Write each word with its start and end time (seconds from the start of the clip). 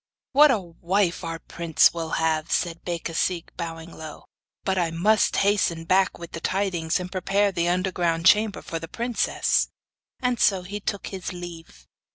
'What 0.31 0.49
a 0.49 0.57
wife 0.59 1.23
our 1.23 1.37
prince 1.37 1.93
will 1.93 2.13
have!' 2.17 2.51
said 2.51 2.83
Becasigue 2.83 3.51
bowing 3.55 3.95
low; 3.95 4.25
'but 4.63 4.79
I 4.79 4.89
must 4.89 5.35
hasten 5.45 5.83
back 5.85 6.17
with 6.17 6.31
the 6.31 6.39
tidings, 6.39 6.99
and 6.99 7.07
to 7.09 7.11
prepare 7.11 7.51
the 7.51 7.67
underground 7.69 8.25
chamber 8.25 8.63
for 8.63 8.79
the 8.79 8.87
princess.' 8.87 9.67
And 10.19 10.39
so 10.39 10.63
he 10.63 10.79
took 10.79 11.05
his 11.13 11.31
leave. 11.33 11.85